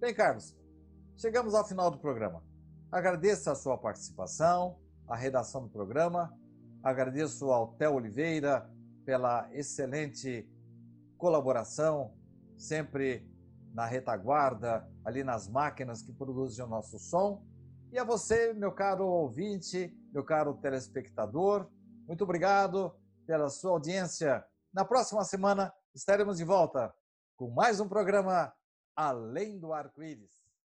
Bem, 0.00 0.14
Carlos, 0.14 0.56
chegamos 1.16 1.54
ao 1.54 1.66
final 1.66 1.90
do 1.90 1.98
programa. 1.98 2.42
Agradeço 2.90 3.50
a 3.50 3.54
sua 3.54 3.78
participação, 3.78 4.78
a 5.08 5.16
redação 5.16 5.62
do 5.62 5.70
programa, 5.70 6.36
agradeço 6.82 7.50
ao 7.50 7.68
Theo 7.74 7.94
Oliveira 7.94 8.68
pela 9.04 9.48
excelente 9.52 10.48
colaboração, 11.16 12.14
sempre 12.58 13.28
na 13.72 13.86
retaguarda, 13.86 14.86
ali 15.04 15.24
nas 15.24 15.48
máquinas 15.48 16.02
que 16.02 16.12
produzem 16.12 16.64
o 16.64 16.68
nosso 16.68 16.98
som. 16.98 17.44
E 17.90 17.98
a 17.98 18.04
você, 18.04 18.52
meu 18.52 18.72
caro 18.72 19.06
ouvinte, 19.06 19.96
meu 20.12 20.24
caro 20.24 20.54
telespectador, 20.54 21.70
muito 22.06 22.24
obrigado 22.24 22.94
pela 23.26 23.48
sua 23.48 23.72
audiência. 23.72 24.44
Na 24.72 24.84
próxima 24.84 25.24
semana 25.24 25.72
estaremos 25.94 26.38
de 26.38 26.44
volta 26.44 26.92
com 27.42 27.50
mais 27.50 27.80
um 27.80 27.88
programa 27.88 28.54
Além 28.94 29.58
do 29.58 29.72
Arco-Íris. 29.72 30.41